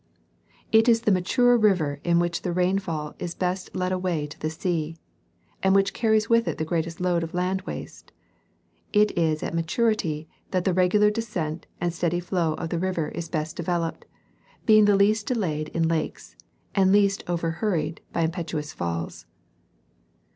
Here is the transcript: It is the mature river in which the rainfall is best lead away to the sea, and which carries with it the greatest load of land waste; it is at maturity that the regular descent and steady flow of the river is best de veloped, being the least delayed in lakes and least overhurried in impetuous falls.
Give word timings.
It 0.71 0.89
is 0.89 1.01
the 1.01 1.11
mature 1.11 1.55
river 1.55 1.99
in 2.03 2.17
which 2.17 2.41
the 2.41 2.51
rainfall 2.51 3.13
is 3.19 3.35
best 3.35 3.75
lead 3.75 3.91
away 3.91 4.25
to 4.25 4.39
the 4.39 4.49
sea, 4.49 4.95
and 5.61 5.75
which 5.75 5.93
carries 5.93 6.27
with 6.27 6.47
it 6.47 6.57
the 6.57 6.65
greatest 6.65 6.99
load 6.99 7.21
of 7.21 7.35
land 7.35 7.61
waste; 7.69 8.11
it 8.91 9.15
is 9.15 9.43
at 9.43 9.53
maturity 9.53 10.27
that 10.49 10.65
the 10.65 10.73
regular 10.73 11.11
descent 11.11 11.67
and 11.79 11.93
steady 11.93 12.19
flow 12.19 12.55
of 12.55 12.69
the 12.69 12.79
river 12.79 13.09
is 13.09 13.29
best 13.29 13.57
de 13.57 13.61
veloped, 13.63 14.05
being 14.65 14.85
the 14.85 14.95
least 14.95 15.27
delayed 15.27 15.67
in 15.69 15.87
lakes 15.87 16.35
and 16.73 16.91
least 16.91 17.23
overhurried 17.27 17.99
in 18.15 18.21
impetuous 18.21 18.73
falls. 18.73 19.27